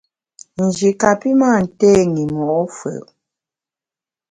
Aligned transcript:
Nji 0.65 0.89
kapi 1.01 1.29
mâ 1.39 1.51
nté 1.65 1.91
i 2.23 2.25
mo’ 2.35 2.49
fù’. 2.77 2.93